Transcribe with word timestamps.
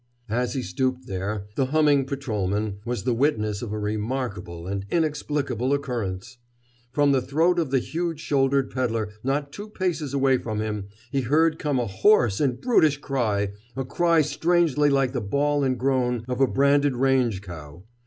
As 0.29 0.53
he 0.55 0.63
stooped 0.63 1.05
there 1.05 1.45
the 1.53 1.67
humming 1.67 2.05
patrolman 2.05 2.79
was 2.85 3.03
the 3.03 3.13
witness 3.13 3.61
of 3.61 3.71
a 3.71 3.77
remarkable 3.77 4.65
and 4.65 4.83
inexplicable 4.89 5.73
occurrence. 5.75 6.39
From 6.91 7.11
the 7.11 7.21
throat 7.21 7.59
of 7.59 7.69
the 7.69 7.77
huge 7.77 8.19
shouldered 8.19 8.71
peddler, 8.71 9.09
not 9.23 9.51
two 9.51 9.69
paces 9.69 10.11
away 10.11 10.39
from 10.39 10.59
him, 10.59 10.87
he 11.11 11.21
heard 11.21 11.59
come 11.59 11.77
a 11.79 11.85
hoarse 11.85 12.39
and 12.41 12.59
brutish 12.59 12.97
cry, 12.97 13.51
a 13.75 13.85
cry 13.85 14.21
strangely 14.21 14.89
like 14.89 15.11
the 15.11 15.21
bawl 15.21 15.63
and 15.63 15.77
groan 15.77 16.25
of 16.27 16.41
a 16.41 16.47
branded 16.47 16.95
range 16.95 17.43
cow. 17.43 17.83